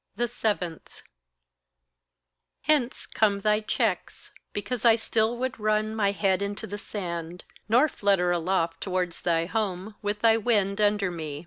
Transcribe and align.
7. 0.25 0.79
Hence 2.63 3.05
come 3.05 3.41
thy 3.41 3.59
checks 3.59 4.31
because 4.51 4.83
I 4.83 4.95
still 4.95 5.37
would 5.37 5.59
run 5.59 5.95
My 5.95 6.09
head 6.11 6.41
into 6.41 6.65
the 6.65 6.79
sand, 6.79 7.45
nor 7.69 7.87
flutter 7.87 8.31
aloft 8.31 8.81
Towards 8.81 9.21
thy 9.21 9.45
home, 9.45 9.93
with 10.01 10.21
thy 10.21 10.37
wind 10.37 10.81
under 10.81 11.11
me. 11.11 11.39